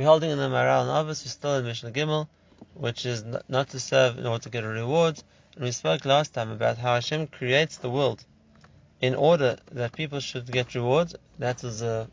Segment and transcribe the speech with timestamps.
[0.00, 2.26] we're holding in the and Avos, we're still in Mishnah Gimel,
[2.72, 5.22] which is not to serve in order to get a reward.
[5.54, 8.24] And we spoke last time about how Hashem creates the world
[9.02, 11.12] in order that people should get reward.
[11.38, 12.08] That was the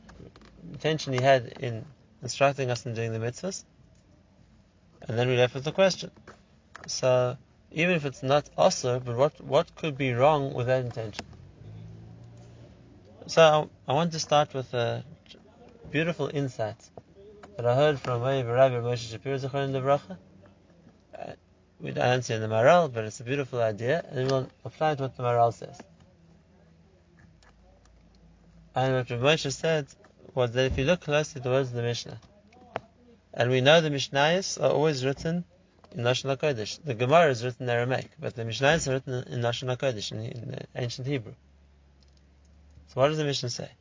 [0.69, 1.85] intention he had in
[2.21, 3.63] instructing us in doing the mitzvahs.
[5.07, 6.11] And then we left with the question.
[6.87, 7.37] So,
[7.71, 11.25] even if it's not also, but what, what could be wrong with that intention?
[13.27, 15.05] So, I want to start with a
[15.89, 16.75] beautiful insight
[17.57, 20.17] that I heard from Rabbi Moshe Shapiro Zechron the Bracha.
[21.17, 21.33] Uh,
[21.81, 24.97] we don't answer in the Maharal, but it's a beautiful idea, and we'll apply it
[24.97, 25.81] to what the Maharal says.
[28.75, 29.87] And what Rabbi Moshe said
[30.35, 32.19] was that if you look closely at the words of the Mishnah,
[33.33, 35.43] and we know the Mishnayos are always written
[35.93, 36.83] in Lashon HaKodesh.
[36.83, 40.19] The Gemara is written in Aramaic, but the Mishnayos are written in Lashon HaKodesh, in,
[40.19, 41.33] in ancient Hebrew.
[42.89, 43.71] So what does the Mishnah say?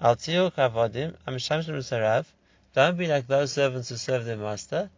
[0.00, 2.26] Al tiyu kavadim amisham sarav.
[2.74, 4.90] Don't be like those servants who serve their master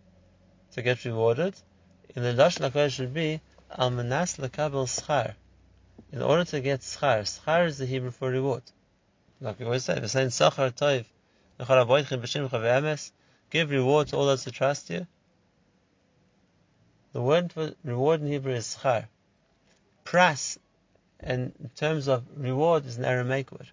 [0.72, 1.54] to get rewarded.
[2.14, 3.40] In the Lashon HaKodesh should be
[3.76, 5.34] al manas lekabel schar.
[6.12, 8.62] In order to get schar, schar is the Hebrew for reward.
[9.40, 11.06] Like we always say, we're saying sachar toiv,
[13.50, 15.06] give reward to all those who trust you.
[17.12, 19.06] The word for reward in Hebrew is schar.
[20.04, 20.58] Pras,
[21.20, 23.68] in terms of reward, is an Aramaic word.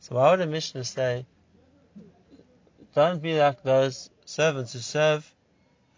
[0.00, 1.26] So why would a Mishnah say,
[2.94, 5.30] don't be like those servants who serve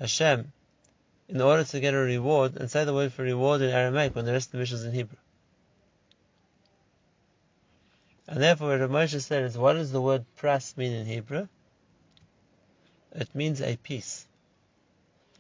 [0.01, 0.53] Hashem
[1.29, 4.25] in order to get a reward, and say the word for reward in Aramaic when
[4.25, 5.17] the rest of the Mishnah is in Hebrew?
[8.29, 11.49] And therefore, what Moshe said is, what does the word pras mean in Hebrew?
[13.13, 14.27] It means a piece.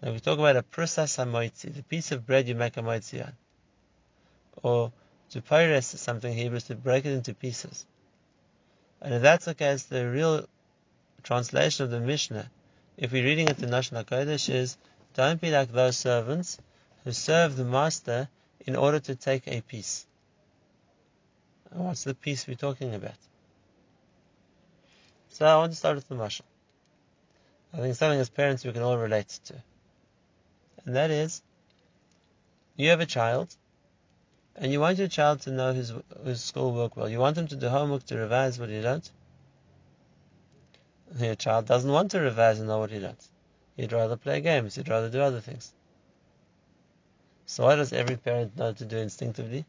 [0.02, 3.24] Now we talk about a prusas hamoitzi, the piece of bread you make a moitzi
[3.24, 3.32] on.
[4.62, 4.92] Or
[5.30, 7.86] to pyres something in Hebrew is to break it into pieces.
[9.00, 10.46] And if that's the case, the real
[11.22, 12.50] translation of the Mishnah,
[12.96, 14.76] if we're reading it in Lashon HaKodesh, is
[15.14, 16.58] don't be like those servants
[17.04, 18.28] who serve the master
[18.66, 20.06] in order to take a piece.
[21.70, 23.16] What's the piece we're talking about?
[25.30, 26.42] So I want to start with the Mashal.
[27.72, 29.54] I think something as parents we can all relate to.
[30.84, 31.42] And that is,
[32.76, 33.54] you have a child,
[34.56, 35.92] and you want your child to know his,
[36.24, 37.08] his schoolwork well.
[37.08, 39.10] You want him to do homework, to revise what he don't.
[41.18, 43.30] Your child doesn't want to revise and know what he does.
[43.76, 45.72] He'd rather play games, he'd rather do other things.
[47.44, 49.66] So what does every parent know to do instinctively?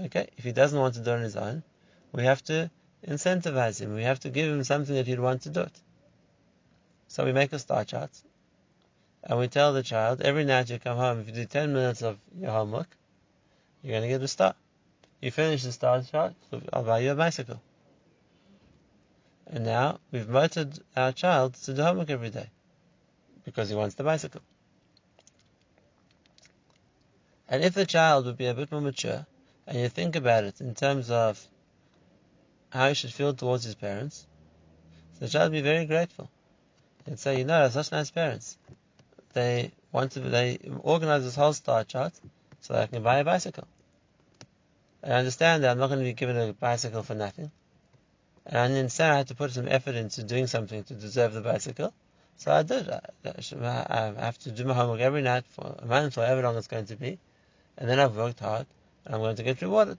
[0.00, 1.62] Okay, if he doesn't want to do on his own,
[2.12, 2.70] we have to
[3.06, 3.94] incentivize him.
[3.94, 5.80] We have to give him something that he'd want to do it.
[7.08, 8.10] So we make a star chart,
[9.22, 12.02] and we tell the child every night you come home, if you do 10 minutes
[12.02, 12.88] of your homework,
[13.82, 14.54] you're going to get a star.
[15.20, 16.34] You finish the star chart,
[16.72, 17.60] I'll buy you a bicycle.
[19.46, 22.50] And now we've motored our child to do homework every day
[23.44, 24.42] because he wants the bicycle.
[27.48, 29.24] And if the child would be a bit more mature,
[29.66, 31.44] and you think about it in terms of
[32.70, 34.26] how he should feel towards his parents,
[35.20, 36.28] the child would be very grateful
[37.06, 38.58] and say, you know, they're such nice parents.
[39.32, 42.14] They want to, they organize this whole star chart
[42.60, 43.68] so that I can buy a bicycle.
[45.04, 47.52] I understand that I'm not going to be given a bicycle for nothing.
[48.46, 51.40] And I understand I had to put some effort into doing something to deserve the
[51.40, 51.92] bicycle.
[52.36, 52.88] So I did.
[52.88, 56.56] I, I have to do my homework every night for a month or however long
[56.56, 57.18] it's going to be.
[57.76, 58.66] And then I've worked hard
[59.04, 59.98] and I'm going to get rewarded.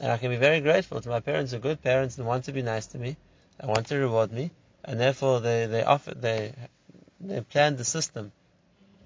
[0.00, 2.44] And I can be very grateful to my parents who are good parents and want
[2.44, 3.16] to be nice to me
[3.58, 4.50] and want to reward me
[4.86, 6.54] and therefore they they offer they
[7.20, 8.32] they planned the system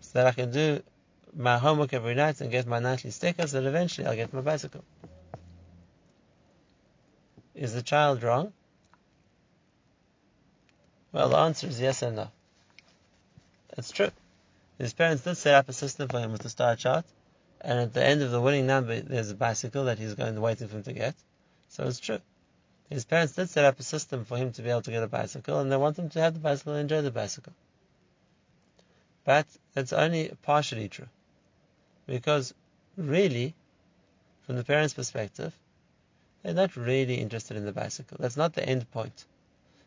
[0.00, 0.82] so that I can do
[1.34, 4.84] my homework every night and get my nightly stickers, and eventually I'll get my bicycle.
[7.60, 8.54] Is the child wrong?
[11.12, 12.31] Well, the answer is yes and no.
[13.76, 14.09] It's true.
[14.78, 17.04] His parents did set up a system for him with the star chart,
[17.60, 20.41] and at the end of the winning number, there's a bicycle that he's going to
[20.41, 21.15] waiting for him to get.
[21.69, 22.20] So it's true.
[22.88, 25.06] His parents did set up a system for him to be able to get a
[25.08, 27.52] bicycle, and they want him to have the bicycle and enjoy the bicycle.
[29.26, 31.11] But that's only partially true.
[32.06, 32.55] Because
[32.96, 33.55] really,
[34.46, 35.55] from the parents' perspective,
[36.42, 38.16] they're not really interested in the bicycle.
[38.20, 39.25] That's not the end point.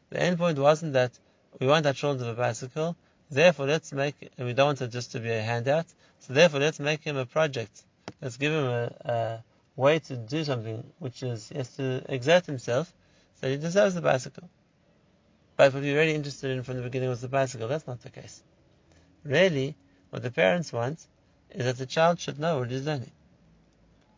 [0.10, 1.18] The end point wasn't that
[1.60, 2.96] we want our children to have a bicycle,
[3.30, 5.86] therefore let's make, and we don't want it just to be a handout,
[6.20, 7.84] so therefore let's make him a project.
[8.22, 9.44] Let's give him a, a
[9.76, 12.94] way to do something, which is he has to exert himself,
[13.42, 14.50] so he deserves the bicycle.
[15.56, 17.68] But what we're really interested in from the beginning was the bicycle.
[17.68, 18.42] That's not the case.
[19.24, 19.76] Really,
[20.10, 21.06] what the parents want
[21.52, 23.12] is that the child should know what he's learning.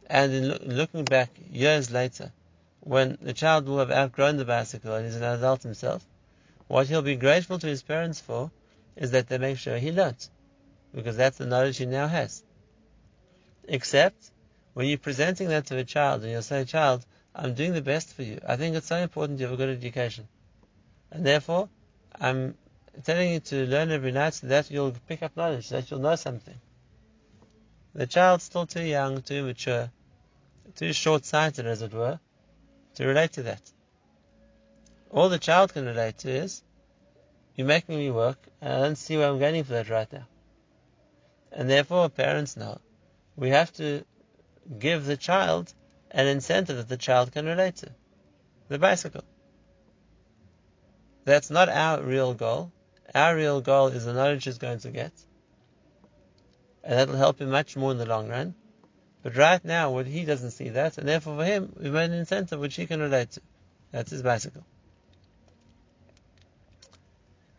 [0.08, 2.32] And in lo- looking back years later,
[2.80, 6.06] when the child will have outgrown the bicycle and is an adult himself,
[6.68, 8.52] what he'll be grateful to his parents for
[8.96, 10.30] is that they make sure he learnt,
[10.94, 12.44] because that's the knowledge he now has.
[13.68, 14.32] Except
[14.74, 18.14] when you're presenting that to a child and you'll say, child, I'm doing the best
[18.14, 18.40] for you.
[18.48, 20.28] I think it's so important you have a good education.
[21.12, 21.70] And therefore,
[22.20, 22.56] I'm
[23.04, 26.00] telling you to learn every night so that you'll pick up knowledge, so that you'll
[26.00, 26.56] know something.
[27.96, 29.90] The child's still too young, too mature,
[30.76, 32.20] too short-sighted, as it were,
[32.96, 33.62] to relate to that.
[35.10, 36.62] All the child can relate to is,
[37.56, 40.28] you're making me work, and I don't see where I'm gaining for that right now.
[41.54, 42.82] And therefore, parents know
[43.38, 44.04] we have to
[44.78, 45.74] give the child
[46.12, 47.92] an incentive that the child can relate to.
[48.68, 49.24] The bicycle.
[51.24, 52.74] That's not our real goal.
[53.14, 55.14] Our real goal is the knowledge he's going to get.
[56.86, 58.56] And that'll help him much more in the long run.
[59.24, 62.14] But right now, what he doesn't see that, and therefore for him, we made an
[62.14, 63.42] incentive which he can relate to.
[63.92, 64.64] That's his bicycle.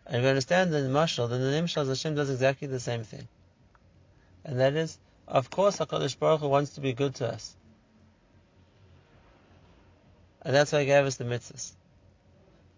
[0.06, 3.26] And we understand in the Mashal, then the Nimshal Hashem does exactly the same thing.
[4.44, 4.96] And that is,
[5.26, 7.56] of course, HaKadosh Baruch Hu wants to be good to us.
[10.42, 11.72] And that's why He gave us the mitzvahs.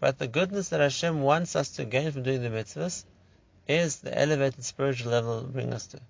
[0.00, 3.04] But the goodness that Hashem wants us to gain from doing the mitzvahs
[3.66, 6.00] is the elevated spiritual level it will bring us to,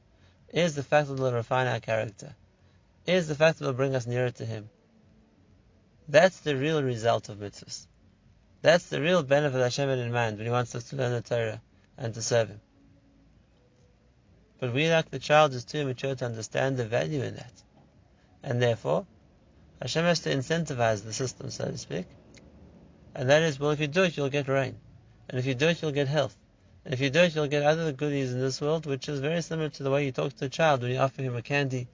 [0.51, 2.35] is the fact that will refine our character,
[3.07, 4.69] is the fact that will bring us nearer to Him.
[6.09, 7.87] That's the real result of mitzvahs.
[8.63, 11.21] That's the real benefit Hashem had in mind when He wants us to learn the
[11.21, 11.61] Torah
[11.97, 12.61] and to serve Him.
[14.59, 17.53] But we, like the child, is too immature to understand the value in that.
[18.43, 19.07] And therefore,
[19.81, 22.07] Hashem has to incentivize the system, so to speak.
[23.15, 24.77] And that is, well, if you do it, you'll get rain.
[25.29, 26.37] And if you do it, you'll get health.
[26.89, 29.43] And if you do it, you'll get other goodies in this world, which is very
[29.43, 31.87] similar to the way you talk to a child when you offer him a candy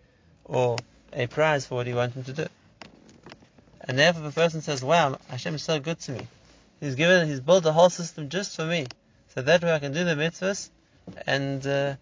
[0.45, 2.47] or a prize for what you want him to do.
[3.81, 6.29] And therefore, a person says, wow, Hashem is so good to me.
[6.79, 8.93] He's given, he's built a whole system just for me.
[9.35, 10.71] So that way I can do the mitzvahs
[11.27, 11.97] and uh,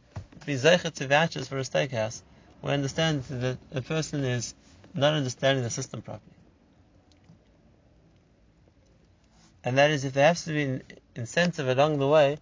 [0.45, 2.21] be zeichet to vouchers for a steakhouse.
[2.61, 4.55] We understand that a person is
[4.93, 6.37] not understanding the system properly.
[9.65, 10.83] And that is, if there has to be an
[11.17, 12.37] incentive along the way,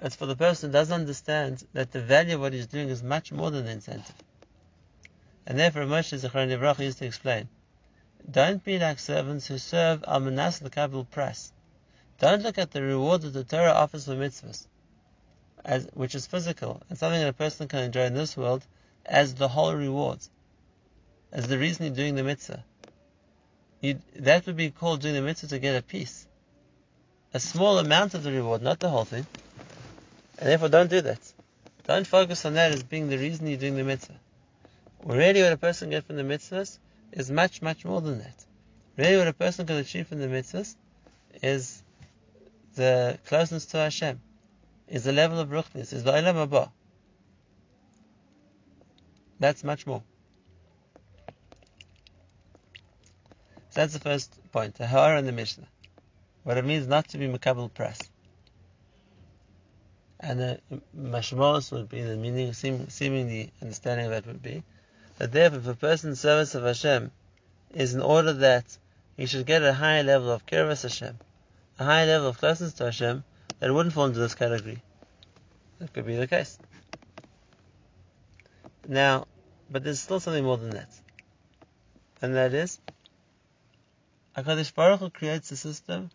[0.00, 3.02] it's for the person who doesn't understand that the value of what he's doing is
[3.02, 4.14] much more than the incentive.
[5.46, 7.48] And therefore, Moshe Zechron Yevrach used to explain,
[8.30, 11.52] don't be like servants who serve al manas l'kabel press.
[12.18, 14.66] Don't look at the reward that the Torah offers for mitzvahs,
[15.64, 18.66] as, which is physical, and something that a person can enjoy in this world,
[19.06, 20.18] as the whole reward
[21.32, 22.64] as the reason you're doing the mitzvah.
[23.80, 26.26] You, that would be called doing the mitzvah to get a piece.
[27.34, 29.26] A small amount of the reward, not the whole thing.
[30.38, 31.20] And therefore don't do that.
[31.84, 34.18] Don't focus on that as being the reason you're doing the mitzvah.
[35.04, 36.78] Really what a person gets from the mitzvahs
[37.12, 38.44] is much, much more than that.
[38.96, 40.74] Really what a person can achieve from the mitzvahs
[41.42, 41.82] is
[42.74, 44.20] the closeness to Hashem,
[44.86, 46.70] is the level of ruchnis, is the olam haba.
[49.40, 50.02] That's much more.
[53.70, 55.68] So that's the first point, the Ha'ara in the Mishnah.
[56.42, 57.98] What it means not to be Makabal press.
[60.20, 60.60] And the
[60.96, 64.64] Mashmos would be the meaning, seem, seemingly understanding of that would be
[65.18, 67.10] that therefore, if a person's service of Hashem
[67.74, 68.78] is in order that
[69.16, 71.18] he should get a higher level of Kirvas Hashem,
[71.78, 73.24] a higher level of closeness to Hashem,
[73.60, 74.82] that wouldn't fall into this category.
[75.78, 76.58] That could be the case.
[78.86, 79.26] Now,
[79.70, 80.88] but there's still something more than that.
[82.22, 82.80] And that is,
[84.36, 86.10] HaKadosh Baruch Hu creates a system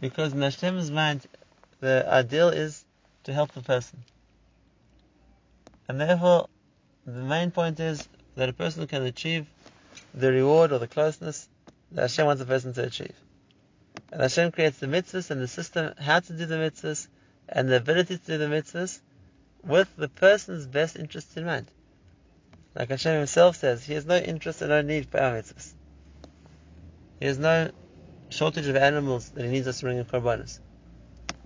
[0.00, 1.26] because in Hashem's mind,
[1.80, 2.83] the ideal is
[3.24, 4.04] to help the person.
[5.88, 6.48] And therefore,
[7.04, 9.46] the main point is that a person can achieve
[10.14, 11.48] the reward or the closeness
[11.92, 13.14] that Hashem wants a person to achieve.
[14.10, 17.08] And Hashem creates the mitzvahs and the system how to do the mitzvahs
[17.48, 19.00] and the ability to do the mitzvahs
[19.62, 21.66] with the person's best interest in mind.
[22.74, 25.72] Like Hashem himself says, He has no interest and no need for our mitzvahs.
[27.20, 27.70] He has no
[28.30, 30.58] shortage of animals that he needs us to bring in korbanos.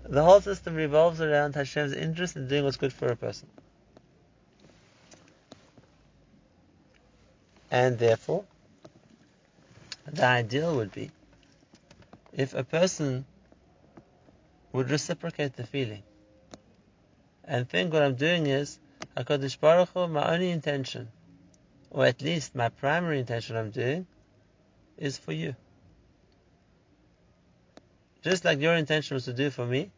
[0.08, 3.48] The whole system revolves around Hashem's interest in doing what's good for a person.
[7.70, 8.44] And therefore,
[10.06, 11.10] the ideal would be
[12.32, 13.26] if a person
[14.72, 16.02] would reciprocate the feeling
[17.44, 18.78] and think what I'm doing is
[19.16, 21.08] HaKadosh Baruch Hu, my only intention,
[21.90, 24.06] or at least my primary intention I'm doing,
[24.96, 25.54] is for you.
[28.22, 29.90] Just like your intention was to do for me,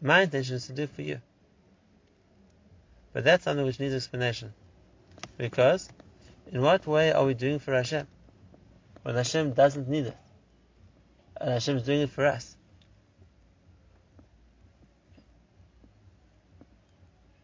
[0.00, 1.20] my intention is to do for you.
[3.12, 4.52] But that's something which needs explanation.
[5.38, 5.88] Because,
[6.52, 8.06] in what way are we doing for Hashem?
[9.02, 10.16] When Hashem doesn't need it.
[11.40, 12.56] and Hashem is doing it for us.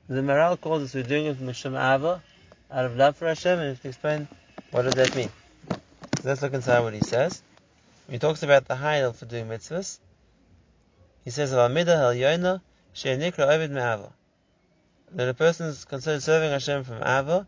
[0.08, 2.22] The Maharal calls us we're doing it from Hashem Ava,
[2.70, 4.28] out of love for Hashem, and to explain
[4.72, 5.30] what does that mean.
[5.70, 5.78] So
[6.24, 7.42] let's look inside what he says.
[8.10, 9.98] He talks about the high for doing mitzvahs.
[11.24, 12.60] He says, "Al midah el yona
[12.92, 14.12] she'nikra ovid me'ava."
[15.12, 17.46] That a person is considered serving Hashem from Ava,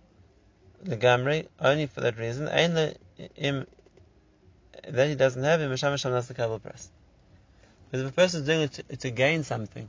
[0.82, 2.48] the Gamri, only for that reason.
[2.48, 3.66] Im
[4.88, 6.90] that he doesn't have him, Misham Misham that's the Kabbalah press.
[7.90, 9.88] But if a person is doing it to, to, gain something,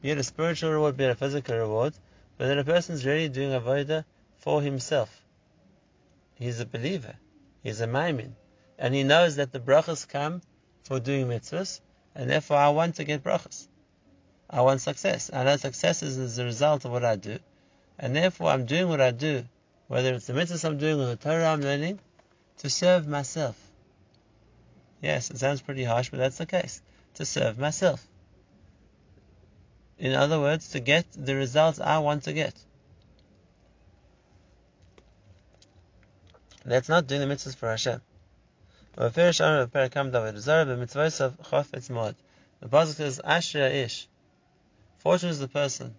[0.00, 1.94] be it a spiritual reward, be it a physical reward,
[2.38, 4.04] but then a person is really doing avodah
[4.38, 5.22] for himself.
[6.36, 7.14] He's a believer.
[7.62, 8.32] He's a maimin.
[8.78, 10.42] And he knows that the brachas come
[10.84, 11.80] for doing mitzvahs,
[12.14, 13.66] and therefore I want to get brachas.
[14.48, 15.30] I want success.
[15.32, 17.38] I know success is a result of what I do,
[17.98, 19.44] and therefore I'm doing what I do,
[19.88, 21.98] whether it's the mitzvahs I'm doing or the Torah I'm learning,
[22.58, 23.56] to serve myself.
[25.02, 26.80] Yes, it sounds pretty harsh, but that's the case.
[27.14, 28.06] To serve myself.
[29.98, 32.54] In other words, to get the results I want to get.
[36.64, 38.00] That's not doing the mitzvahs for Hashem.
[38.96, 39.10] The
[42.70, 44.08] Pasuk says, Ashra Ish.
[44.98, 45.94] Fortunate is the person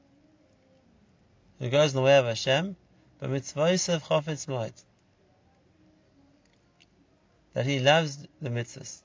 [1.60, 2.76] who goes in the way of Hashem,
[3.20, 4.74] but mitzvah chofetz moed
[7.56, 9.02] that he loves the mitzvahs.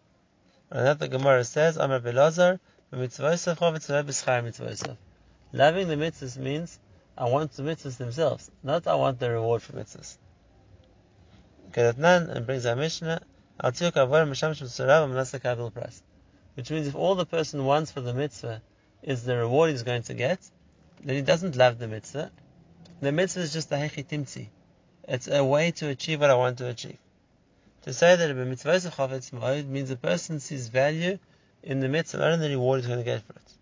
[0.71, 2.59] And that the Gemara says, Amar Belazar,
[5.53, 6.79] Loving the mitzvahs means
[7.17, 10.19] I want the mitzvahs themselves, not I want the reward for mitzvahs.
[11.71, 13.23] Kedatnan and brings our Mishnah,
[13.63, 13.81] which
[16.71, 18.63] means if all the person wants for the mitzvah
[19.03, 20.39] is the reward he's going to get,
[21.03, 22.31] then he doesn't love the mitzvah.
[23.01, 24.49] The mitzvah is just a hechitimtzi.
[25.05, 26.99] It's a way to achieve what I want to achieve.
[27.83, 31.19] To say that a mitzvah is a means a person sees value
[31.63, 33.55] in the mitzvah, not in the reward he's going to get for it.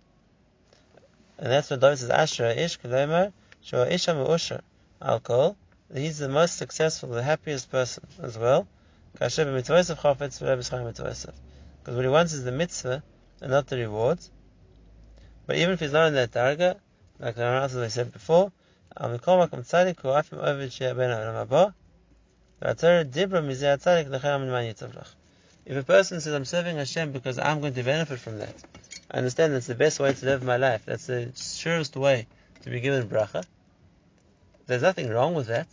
[1.39, 4.63] And that's what David says, Asher ish kalemer, shua isha me'usher,
[5.01, 5.57] alcohol,
[5.95, 8.67] he's the most successful, the happiest person as well.
[9.19, 9.49] Because what
[12.05, 13.03] he wants is the mitzvah
[13.41, 14.21] and not the reward.
[15.45, 16.77] But even if he's not in that targa,
[17.19, 18.53] like I said before,
[18.97, 19.19] if a
[25.83, 28.55] person says, I'm serving Hashem because I'm going to benefit from that,
[29.11, 30.85] I understand that's the best way to live my life.
[30.85, 32.29] That's the surest way
[32.63, 33.45] to be given bracha.
[34.67, 35.67] There's nothing wrong with that.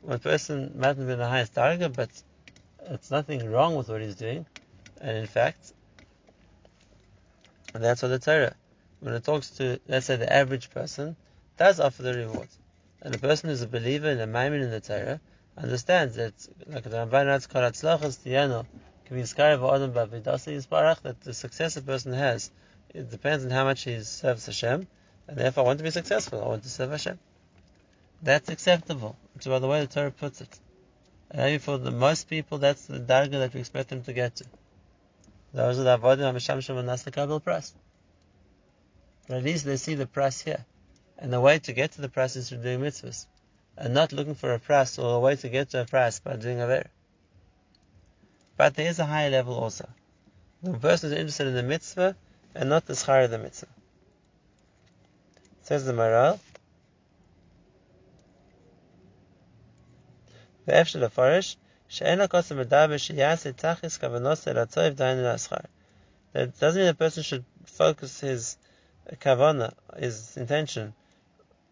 [0.00, 2.08] One person might not be the highest target, but
[2.90, 4.46] it's nothing wrong with what he's doing.
[5.00, 5.72] And in fact,
[7.72, 8.54] that's what the Torah,
[9.00, 11.16] when it talks to, let's say, the average person,
[11.56, 12.48] does offer the reward.
[13.02, 15.20] And a person who's a believer in the Maimon in the Torah,
[15.56, 16.32] understands that
[16.66, 18.64] like the Ramban writes Tiyano
[19.10, 22.50] be Adam Yisparach that the success a person has
[22.94, 24.86] it depends on how much he serves Hashem,
[25.26, 26.42] and therefore I want to be successful.
[26.42, 27.18] I want to serve Hashem.
[28.22, 29.16] That's acceptable.
[29.40, 30.58] To by the way the Torah puts it.
[31.30, 34.44] And for the most people, that's the darga that we expect them to get to.
[35.52, 37.74] Those that are the avodim hameshamshim and that's the kabel price.
[39.26, 40.64] But at least they see the price here,
[41.18, 43.26] and the way to get to the price is through doing mitzvahs
[43.76, 46.36] and not looking for a price or a way to get to a price by
[46.36, 46.84] doing a ver.
[48.56, 49.88] But there is a higher level also.
[50.62, 52.16] The person is interested in the mitzvah
[52.54, 53.68] and not the schar of the mitzvah.
[55.62, 55.92] Says the
[60.67, 60.67] Maharal.
[60.67, 61.57] ואפשר לפרש
[61.87, 65.57] שאין הכוס המדבר שיעשה תכלס כוונוס אל הצויב דיין להשכר.
[66.33, 68.57] That doesn't mean a person should focus his
[69.19, 70.93] kavana, his intention,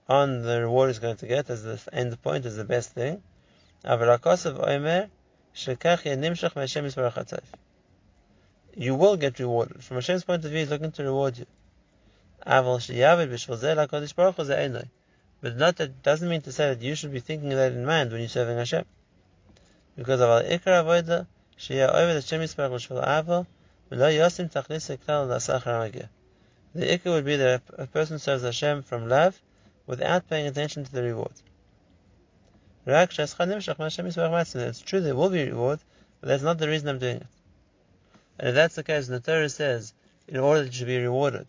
[0.08, 3.24] on the reward he's going to get as the end point, as the best thing.
[8.76, 9.84] You will get rewarded.
[9.84, 11.48] From Hashem's point of view, He's looking to reward you.
[15.47, 18.11] But not that doesn't mean to say that you should be thinking that in mind
[18.11, 18.85] when you're serving Hashem.
[19.95, 23.47] Because of ikar avoda, sheyah over the Shem Yisparach avo,
[23.93, 24.51] yosim
[26.75, 29.41] The ikar would be that a person serves Hashem from love,
[29.87, 31.41] without paying attention to the reward.
[32.85, 35.79] It's true there will be reward,
[36.21, 37.27] but that's not the reason I'm doing it.
[38.41, 39.95] And if that's the case, the Torah says,
[40.27, 41.47] in order that you should be rewarded,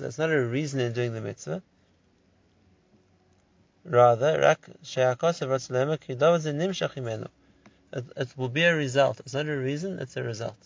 [0.00, 1.62] it's not a reason in doing the mitzvah.
[3.84, 4.56] Rather,
[7.92, 9.20] it, it will be a result.
[9.20, 10.56] It's not a reason, it's a result.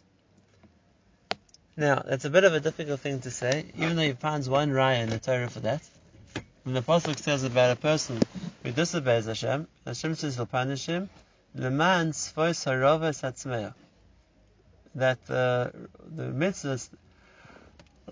[1.76, 4.71] Now, that's a bit of a difficult thing to say, even though he finds one
[4.71, 5.83] raya in the Torah for that.
[6.62, 8.21] When the Apostle says about a person
[8.62, 11.11] who disobeys Hashem, Hashem says he'll punish him.
[14.97, 15.71] That uh,
[16.15, 16.88] the mitzvahs,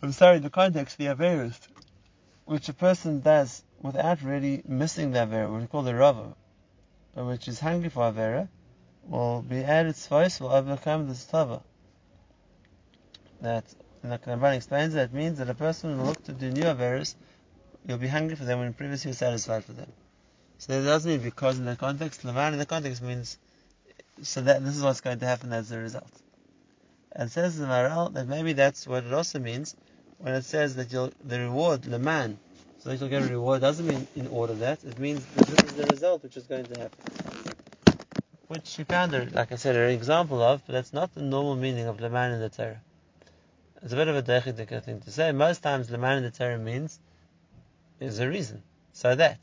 [0.02, 1.58] I'm sorry, the context, the Averis,
[2.44, 6.34] which a person does without really missing the Avera, what we call the Rava,
[7.14, 8.48] but which is hungry for Avera,
[9.06, 11.62] will be added voice will overcome the Stava.
[13.40, 13.64] That,
[14.02, 17.14] like the Ramban explains, that means that a person will look to do new Averas,
[17.86, 19.90] you'll be hungry for them when previously you satisfied for them.
[20.58, 23.38] So that doesn't mean because in the context, Leman in the context means,
[24.22, 26.23] so that this is what's going to happen as a result.
[27.14, 29.76] And says the Maharal that maybe that's what it also means
[30.18, 32.38] when it says that you'll, the reward, Leman,
[32.78, 35.64] so that you'll get a reward, doesn't mean in order that, it means that this
[35.64, 36.98] is the result which is going to happen.
[38.48, 41.86] Which she found, like I said, an example of, but that's not the normal meaning
[41.86, 42.80] of Leman in the Torah.
[43.82, 45.32] It's a bit of a dechidik thing to say.
[45.32, 46.98] Most times, Leman in the Torah means
[48.00, 48.62] is a reason.
[48.92, 49.38] So that,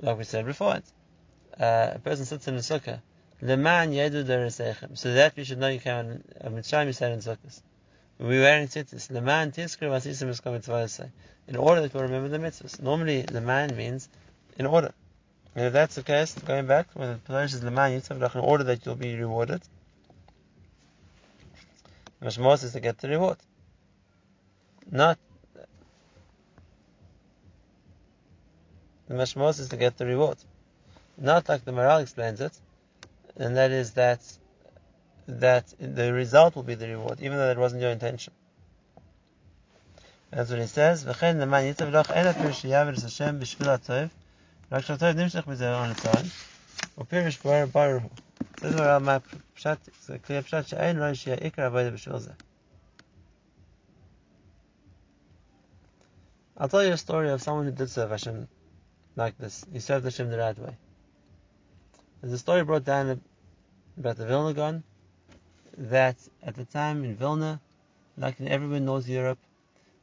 [0.00, 0.80] like we said before,
[1.58, 3.00] uh, a person sits in a sukkah,
[3.40, 4.96] Leman yedu deresechem.
[4.98, 6.24] So that we should know you can.
[6.40, 7.62] A mitzvah you said in sukkahs.
[8.18, 9.10] We were wearing tzitzis.
[9.10, 11.10] Leman tiskru vasisim to say.
[11.46, 12.80] In order that we remember the mitzvahs.
[12.80, 14.08] Normally, Leman means
[14.58, 14.92] in order.
[15.54, 18.64] And if that's the case, going back, when the Pelesh is Leman Yitzhak, in order
[18.64, 19.62] that you'll be rewarded,
[22.22, 23.38] Mashmos is to get the reward.
[24.90, 25.18] Not
[29.08, 30.38] the Mashmos is to get the reward.
[31.16, 32.52] Not like the Maharal explains it,
[33.37, 34.21] and that is that
[35.27, 38.33] that the result will be the reward, even though that wasn't your intention.
[40.31, 41.05] That's what he says.
[41.05, 44.09] V'chein leman yitzav loch ela pirish yavid Hashem b'shvil atov,
[44.71, 46.27] רק שהטוב נמשך מזה on its own,
[46.97, 48.09] ופירוש בר ברור הוא.
[48.61, 49.17] זה דבר על מה
[49.53, 52.31] פשט, זה כלי הפשט שאין רואה שיהיה עיקר עבודה בשביל זה.
[56.57, 58.47] I'll tell you a story of someone who did serve Hashem
[59.15, 59.65] like this.
[59.73, 60.77] He served Hashem the right way.
[62.20, 63.20] There's a story brought down
[63.96, 64.82] about the Vilna Gaon
[65.76, 67.60] that at the time in Vilna,
[68.16, 69.38] like in everywhere in North Europe,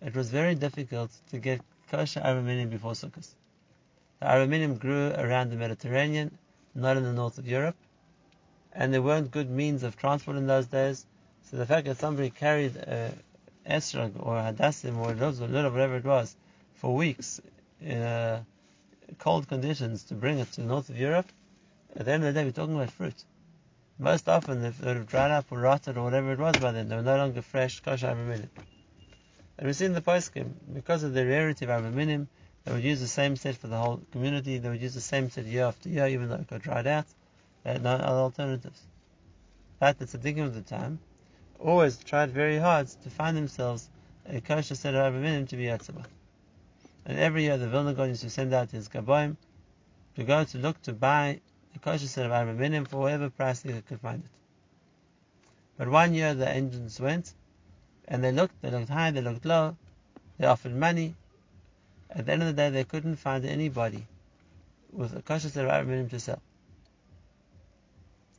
[0.02, 1.60] it was very difficult to get
[1.92, 3.28] kosher arba minim before Sukkot.
[4.22, 6.38] The arba minim grew around the Mediterranean,
[6.74, 7.76] not in the north of Europe,
[8.72, 11.06] and there weren't good means of transport in those days.
[11.44, 13.12] So the fact that somebody carried a
[13.70, 16.34] esrog or a hadassim or a or whatever it was
[16.76, 17.42] for weeks
[17.82, 18.44] in uh,
[19.20, 21.28] cold conditions to bring it to the north of Europe,
[21.96, 23.24] at the end of the day we're talking about fruit.
[23.98, 26.90] Most often they would have dried up or rotted or whatever it was by then.
[26.90, 28.50] They were no longer fresh kosher arba minim.
[29.58, 32.28] And we see in the poskim, because of the rarity of arba minim,
[32.66, 34.58] they would use the same set for the whole community.
[34.58, 37.06] They would use the same set year after year, even though it got dried out.
[37.64, 38.82] They had no other alternatives.
[39.80, 41.00] But the tzaddikim of the time
[41.60, 43.90] always tried very hard to find themselves
[44.28, 46.06] a kosher set of arba minim to be yatzabah.
[47.06, 49.38] And every year the Vilna Gaon used to send out his gaboim
[50.16, 51.40] to go to look to buy
[51.76, 54.32] a kosher set of arba minim for whatever price they could find it.
[55.78, 57.34] But one year the engines went,
[58.08, 59.76] and they looked, they looked high, they looked low,
[60.38, 61.16] they offered money,
[62.10, 64.06] at the end of the day, they couldn't find anybody
[64.92, 66.42] with a kosher set of arba minim to sell.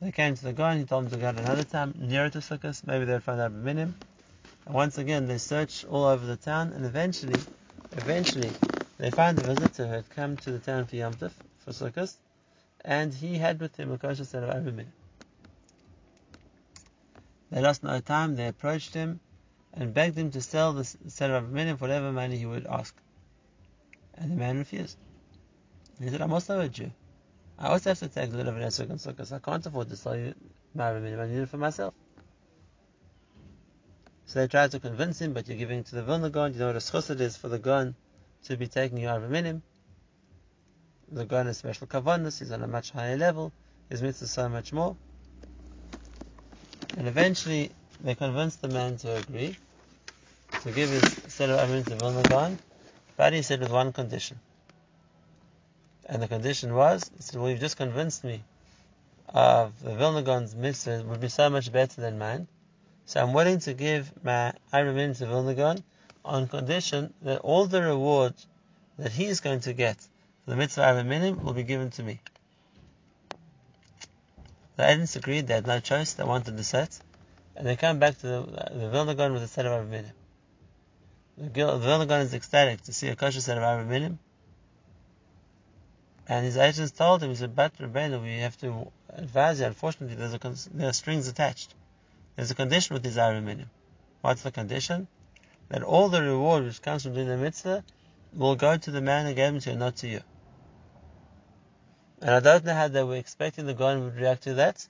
[0.01, 2.29] They came to the guy and he told them to go at another time nearer
[2.29, 2.85] to Sukkot.
[2.85, 3.95] Maybe they'd find arba minim.
[4.65, 7.39] And once again, they searched all over the town, and eventually,
[7.93, 8.49] eventually,
[8.97, 11.31] they found a visitor who had come to the town for Yom for
[11.71, 12.15] Sukkot,
[12.87, 14.93] and he had with him a kosher set of arba minim.
[17.51, 18.35] They lost no time.
[18.35, 19.19] They approached him
[19.73, 22.65] and begged him to sell the set of arba minim for whatever money he would
[22.65, 22.95] ask.
[24.15, 24.97] And the man refused.
[25.99, 26.91] He said, I'm also a Jew.
[27.59, 29.33] I also have to take a little bit of Esrog and Sukkot.
[29.33, 30.33] I can't afford to sell you
[30.73, 31.19] my arba minim.
[31.19, 31.93] I need it for myself.
[34.27, 36.53] So they tried to convince him, but you're giving to the Vilna Gaon.
[36.53, 37.95] You know what a schus it is for the Gaon
[38.45, 39.61] to be taking your arba minim.
[41.11, 42.39] The Gaon has special kavanahs.
[42.39, 43.51] He's on a much higher level.
[43.89, 44.95] His mitzvah is so much more.
[46.97, 47.71] And eventually,
[48.03, 49.55] they convinced the man to agree
[50.63, 52.57] to give his set of arba minim to Vilna Gaon
[53.17, 54.39] but he said with one condition.
[56.05, 58.43] And the condition was, he said, well, you've just convinced me
[59.27, 62.47] of the Vilna Gaon's mitzvah would be so much better than mine.
[63.07, 65.83] So I'm willing to give my arba minim to Vilna Gaon
[66.23, 68.35] on condition that all the reward
[68.99, 69.97] that he is going to get
[70.47, 72.21] the mitzvah arba minim will be given to me.
[74.77, 76.97] The agents agreed, they had no choice, they wanted the set,
[77.55, 80.11] and they come back to the, the Vilna Gaon with a set of arba minim.
[81.37, 84.19] The Vilna Gaon is ecstatic to see a kosher set of arba minim.
[86.29, 90.15] And his agents told him, he said, but Rebbeinu, we have to advise you, unfortunately,
[90.15, 91.73] there's a, there are strings attached.
[92.35, 93.69] There's a condition with this arba minim.
[94.21, 95.07] What's the condition?
[95.69, 97.83] That all the reward which comes from doing the mitzvah
[98.33, 100.21] will go to the man who gave it to you, not to you.
[102.21, 104.87] And I don't know how they were expecting the Gaon would react to that,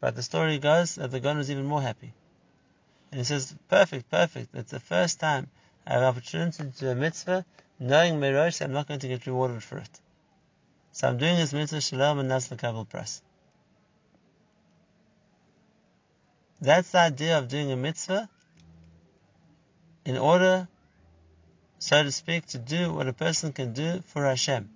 [0.00, 2.12] But the story goes that the Gaon was even more happy.
[3.10, 4.54] And he says, perfect, perfect.
[4.54, 5.48] It's the first time
[5.86, 7.44] I have an opportunity to do a mitzvah,
[7.78, 10.00] knowing Merosh I'm not going to get rewarded for it.
[10.92, 13.22] So I'm doing this mitzvah shalom and that's the Kabul press.
[16.60, 18.28] That's the idea of doing a mitzvah
[20.04, 20.68] in order,
[21.78, 24.68] so to speak, to do what a person can do for Hashem,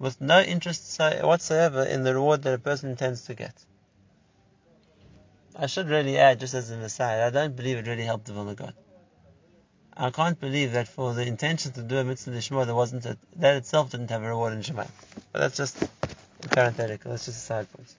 [0.00, 3.54] with no interest whatsoever in the reward that a person intends to get.
[5.54, 8.34] I should really add, just as an aside, I don't believe it really helped the
[8.34, 8.74] of God.
[9.94, 13.56] I can't believe that for the intention to do a mitzvah there wasn't a, that
[13.56, 14.90] itself didn't have a reward in Shemayim.
[15.32, 17.10] But that's just a parenthetical.
[17.10, 17.94] That's just a side point.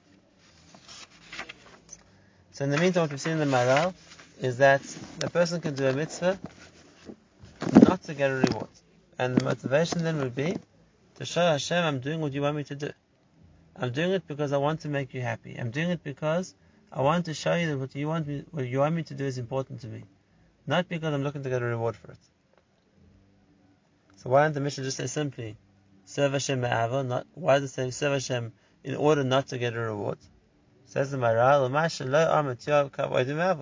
[2.53, 3.93] So in the meantime, what we've seen in the Maharal
[4.39, 4.81] is that
[5.19, 6.39] the person can do a mitzvah
[7.83, 8.69] not to get a reward.
[9.19, 10.55] And the motivation then would be
[11.15, 12.91] to show Hashem, I'm doing what you want me to do.
[13.75, 15.55] I'm doing it because I want to make you happy.
[15.55, 16.55] I'm doing it because
[16.91, 19.13] I want to show you that what you want me, what you want me to
[19.13, 20.03] do is important to me.
[20.67, 22.19] Not because I'm looking to get a reward for it.
[24.17, 25.57] So why don't the Mishnah just say simply,
[26.05, 29.73] serve Hashem me'ava, not, why does it say serve Hashem in order not to get
[29.73, 30.19] a reward?
[30.85, 31.71] Says the Maharal,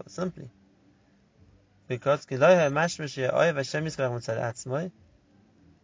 [0.09, 0.49] simply.
[1.87, 2.25] Because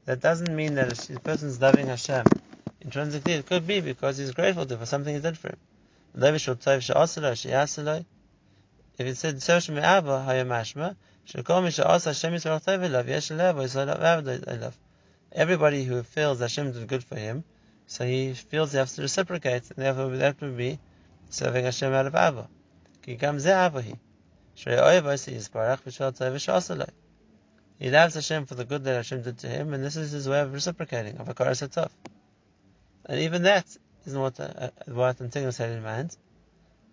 [0.06, 2.32] that doesn't mean that a person is loving Hashem.
[2.82, 5.58] Intrinsically, it could be because he's grateful to for something he did for him.
[8.98, 10.96] If it said Sev Me'ava Hayamashma,
[11.28, 12.34] Shekol Misha Asa Hashem
[15.32, 17.44] Everybody who feels Hashem did good for him,
[17.88, 20.80] so he feels he has to reciprocate, and therefore that would be
[21.30, 22.48] serving Hashem out of Ava.
[23.02, 23.98] Ki Gam Ze Avahi.
[24.56, 26.90] Shrei Oyev Yisbarach B'Shal Tev
[27.80, 30.30] He loves Hashem for the good that Hashem did to him, and this is his
[30.30, 31.90] way of reciprocating, of a Satov.
[33.06, 33.66] And even that
[34.06, 36.16] isn't what, uh, what Antigonus had in mind.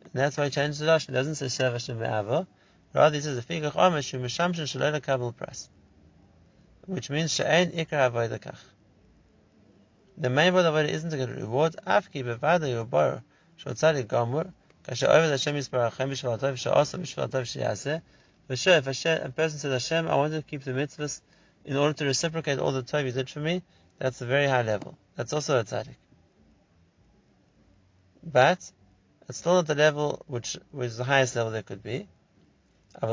[0.02, 1.10] And that's why he changed the Lashon.
[1.10, 2.46] It doesn't say Sev Hashem Be'ava.
[2.92, 5.68] Rather, he says, a Fikach Omer Shu Mishamshin Shaloi Kabul Pras.
[6.86, 8.56] Which means She'ein Ikra Avodah
[10.18, 11.76] The main part of it isn't to get a reward.
[11.86, 13.22] Afki Bevada Yobor
[13.56, 14.52] Shal Tzadik Gomur
[14.84, 18.02] Kasher Over Hashem Yisbarachem B'Shval Tov She'asa B'Shval
[18.54, 21.20] Sure, if a person says, Hashem, I want to keep the mitzvahs
[21.64, 23.62] in order to reciprocate all the Tov you did for me,
[23.98, 24.98] that's a very high level.
[25.16, 25.96] That's also a tzaddik.
[28.22, 28.70] But,
[29.28, 32.08] it's still not the level which was the highest level there could be.
[33.00, 33.06] I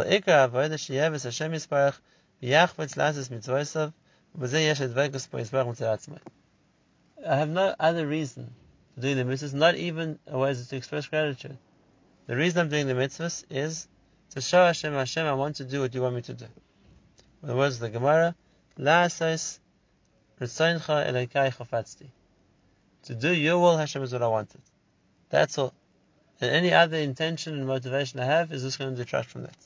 [7.36, 8.54] have no other reason
[8.94, 11.58] for doing the mitzvahs, not even a way to express gratitude.
[12.28, 13.88] The reason I'm doing the mitzvahs is
[14.32, 16.46] to show Hashem, Hashem, I want to do what you want me to do.
[17.42, 18.36] In the words of the Gemara,
[23.04, 24.62] To do your will, Hashem, is what I wanted.
[25.30, 25.74] That's all.
[26.42, 29.58] And any other intention and motivation I have is just going to detract from that.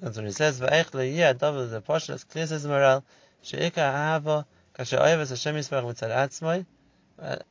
[0.00, 3.02] That's when he says, "Va'ech le'yeh adav the pasha." It's clear says Maharal,
[3.42, 4.44] "She'ika ahava
[4.74, 6.66] kasher oyev Hashem yisbarach mitzad atzmai,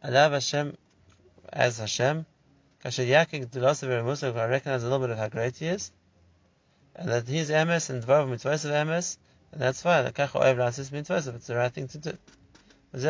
[0.04, 0.78] alav Hashem
[1.52, 2.26] as Hashem,
[2.84, 5.92] kasher yakik dulosav v'remusav." I recognize a little bit of how great he is,
[6.96, 9.18] and that he's emes and dvav mitzvahs of emes,
[9.52, 10.06] and that's fine.
[10.06, 11.34] The kach oyev lasis mitzvahs.
[11.36, 12.18] It's the right thing to do.
[12.92, 13.04] That's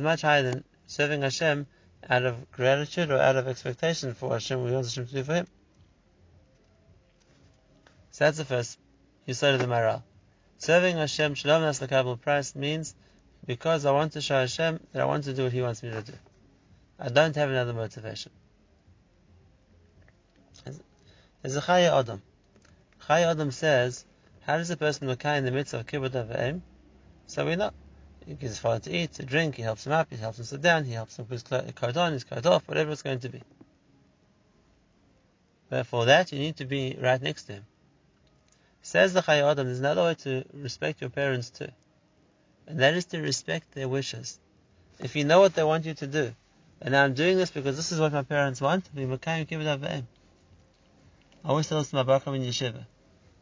[0.00, 1.66] much higher than serving Hashem
[2.08, 5.34] out of gratitude or out of expectation for Hashem, we want Hashem to do for
[5.34, 5.46] him.
[8.10, 8.78] So that's the first
[9.26, 10.02] you said of the Maharal.
[10.58, 11.82] Serving Hashem, Shalom Nas
[12.20, 12.94] price means
[13.48, 15.90] because I want to show Hashem that I want to do what He wants me
[15.90, 16.12] to do.
[17.00, 18.30] I don't have another motivation.
[21.40, 22.20] There's a Chayei Adam.
[23.08, 24.04] Chayei Adam says
[24.42, 26.60] how does a person look in the midst of kibbutz avim?
[27.26, 27.70] So we know.
[28.26, 30.44] He gives his father to eat, to drink, he helps him up, he helps him
[30.44, 33.20] sit down, he helps him put his coat on, his coat off, whatever it's going
[33.20, 33.42] to be.
[35.70, 37.66] But for that, you need to be right next to him.
[38.82, 41.68] Says the Chayei Adam, there's another way to respect your parents too.
[42.68, 44.38] And that is to respect their wishes.
[45.00, 46.34] If you know what they want you to do,
[46.82, 50.04] and I'm doing this because this is what my parents want, Makayim Avim.
[51.44, 52.84] I always tell this to my Baruch in Yeshiva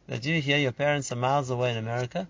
[0.07, 2.29] that you hear your parents are miles away in America,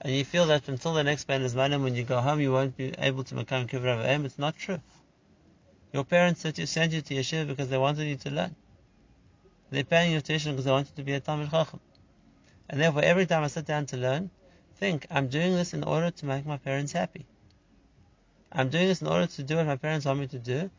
[0.00, 2.50] and you feel that until the next band is money, when you go home, you
[2.50, 4.24] won't be able to become kibbutz aim.
[4.24, 4.80] It's not true.
[5.92, 8.56] Your parents sent you, you to yeshiva because they wanted you to learn.
[9.70, 11.80] They're paying your tuition because they want you to be a Talmid Chacham.
[12.70, 14.30] And therefore, every time I sit down to learn,
[14.78, 17.26] think, I'm doing this in order to make my parents happy.
[18.52, 20.70] I'm doing this in order to do what my parents want me to do.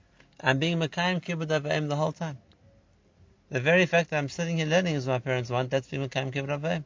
[0.41, 2.37] I'm being Makayim Kibbutz Aim the whole time.
[3.49, 6.07] The very fact that I'm sitting here learning is what my parents want, that's being
[6.07, 6.83] Mekayim Kibbut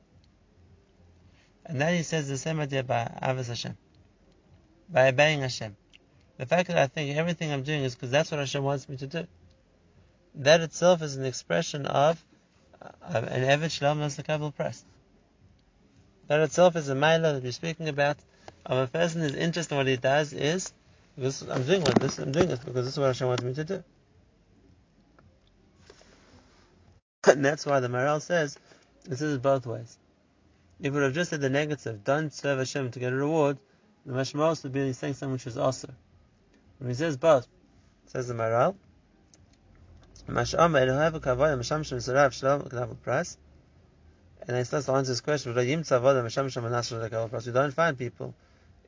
[1.65, 3.77] And then he says the same idea by Avos Hashem.
[4.89, 5.75] by obeying Hashem.
[6.37, 8.97] The fact that I think everything I'm doing is because that's what Hashem wants me
[8.97, 9.27] to do.
[10.35, 12.23] That itself is an expression of
[13.01, 14.83] an Eved Shalom Nasakabel press.
[16.31, 18.15] That itself is a Maila that we're speaking about
[18.65, 20.71] of a person whose interest in what he does is
[21.17, 23.53] this, I'm doing what this I'm doing this because this is what Hashem wants me
[23.53, 23.83] to do.
[27.27, 28.57] And that's why the Maharal says
[29.03, 29.97] this is both ways.
[30.79, 33.57] If would have just said the negative, don't serve Hashem to get a reward,
[34.05, 35.89] the Mashmalos would be saying something which is also.
[36.77, 37.45] When he says both,
[38.05, 38.77] says the Maharal,
[44.47, 45.75] and he starts to answer this question, we
[47.51, 48.33] don't find people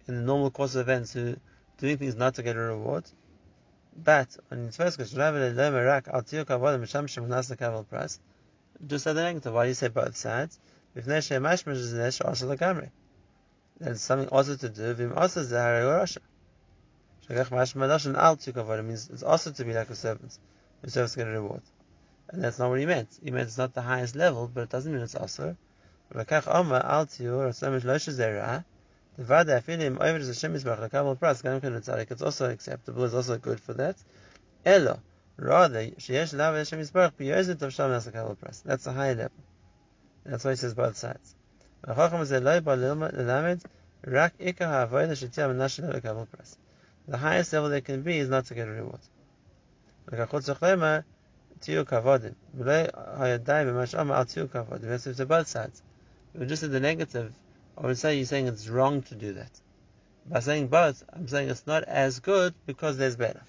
[0.07, 1.35] in the normal course of events who
[1.77, 3.05] doing things not to get a reward.
[3.95, 5.19] But on its first question,
[8.87, 9.53] just say the negative.
[9.53, 10.59] Why do you say both sides?
[10.95, 11.05] It's
[14.01, 14.93] something also to do.
[14.93, 16.17] Vim also zahari
[17.29, 20.37] It means it's also to be like a servant
[20.81, 21.61] who serves to get a reward.
[22.29, 23.09] And that's not what he meant.
[23.23, 25.55] He meant it's not the highest level, but it doesn't mean it's also.
[29.15, 32.09] The vada afilim over the Hashem Yisbarach lekabel pras gam ken tzaddik.
[32.09, 33.03] It's also acceptable.
[33.03, 33.95] It's also good for that.
[34.65, 34.99] Elo
[35.37, 38.63] rather sheyesh lav Hashem Yisbarach biyozit of sham nas lekabel pras.
[38.63, 39.31] That's a high level.
[40.25, 41.35] That's why he says both sides.
[41.85, 43.63] V'chacham is eloi ba lelamed
[44.03, 46.57] rak ha'avodah shetia menashel lekabel pras.
[47.07, 49.01] The highest level they can be is not to get a reward.
[50.09, 51.03] V'kachot zechlemer
[51.63, 52.35] tiyu kavodim.
[52.57, 54.89] V'lei hayadai b'masham al tiyu kavodim.
[54.89, 55.81] That's to both sides.
[56.35, 57.33] We just said the negative
[57.75, 59.49] I would say you're saying it's wrong to do that.
[60.27, 63.41] By saying both, I'm saying it's not as good because there's better.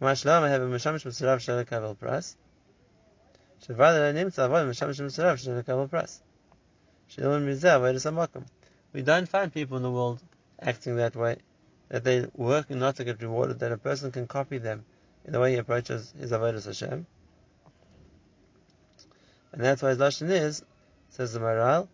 [0.00, 2.34] Mashlam I have a mishamish misrav shel kavel pras.
[3.62, 6.20] Shavada nimtza avoid mishamish misrav shel kavel pras.
[7.10, 8.46] Shilon mizeh avoid samakom.
[8.94, 10.22] We don't find people in the world
[10.58, 11.36] acting that way,
[11.88, 14.84] that they work not to get rewarded, that a person can copy them
[15.24, 17.06] in the way he approaches his avodas Hashem.
[19.52, 20.64] And that's why his lashon is,
[21.10, 21.88] says the Maharal,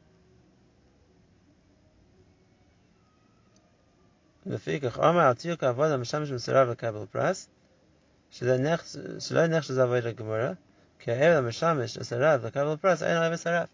[4.46, 7.48] לפי Omer אומר על תיוק העבודה המשמש מסורב לקבל פרס,
[8.30, 10.52] שלא נחשב עבוד לגמורה,
[10.98, 13.66] כי העבד המשמש מסורב לקבל פרס אין עליו מסורב.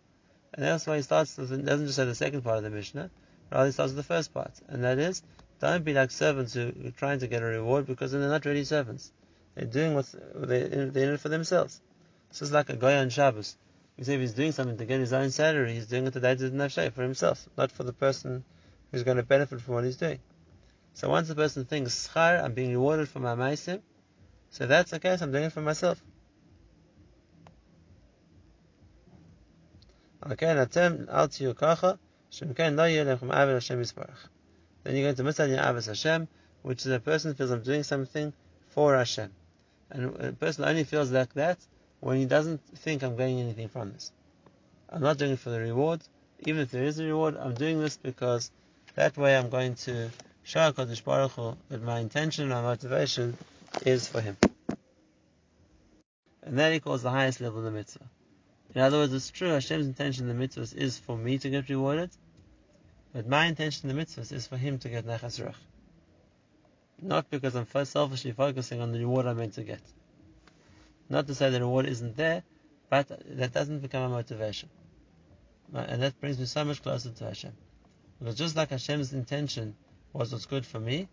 [0.53, 3.11] And that's why he starts, with, doesn't just say the second part of the Mishnah,
[3.53, 4.53] rather he starts with the first part.
[4.69, 5.23] And that is,
[5.61, 8.45] don't be like servants who are trying to get a reward because then they're not
[8.45, 9.13] really servants.
[9.57, 11.81] They're doing what they're in it for themselves.
[12.29, 13.57] This is like a guy on Shabbos.
[13.97, 16.21] You say if he's doing something to get his own salary, he's doing it to
[16.21, 18.45] day to nafshay for himself, not for the person
[18.93, 20.21] who's going to benefit from what he's doing.
[20.93, 23.81] So once the person thinks, schar, I'm being rewarded for my maisim,
[24.51, 26.03] so that's okay, so I'm doing it for myself.
[30.31, 31.99] Okay, natem al kacha,
[32.31, 34.29] shemken lo yelech avel Hashem yisparach.
[34.83, 36.29] Then you're going to miss out your avis Hashem,
[36.61, 38.35] which is a person feels I'm doing something
[38.69, 39.33] for Hashem.
[39.91, 41.59] And a person only feels like that
[42.01, 44.13] when he doesn't think I'm gaining anything from this.
[44.89, 46.01] I'm not doing it for the reward.
[46.41, 48.51] Even if there is a reward, I'm doing this because
[48.95, 50.11] that way I'm going to
[50.43, 53.37] show HaKadosh Baruch Hu that my intention, my motivation
[53.85, 54.37] is for Him.
[56.43, 58.09] And that equals the highest level of the mitzvah.
[58.75, 61.69] In other words, it's true, Hashem's intention in the mitzvahs is for me to get
[61.69, 62.11] rewarded,
[63.13, 65.55] but my intention in the mitzvahs is for Him to get nechas ruach.
[67.01, 69.81] Not because I'm selfishly focusing on the reward I'm meant to get.
[71.09, 72.43] Not to say the reward isn't there,
[72.89, 74.69] but that doesn't become a motivation.
[75.75, 77.53] And that brings me so much closer to Hashem.
[78.19, 79.77] Because just like Hashem's intention
[80.13, 81.09] was what's good for me.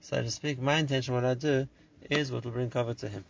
[0.00, 1.68] So to speak, my intention, what I do,
[2.10, 3.24] is what will bring cover to him.